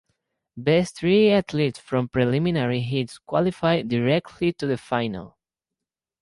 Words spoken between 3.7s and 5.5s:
directly to the final.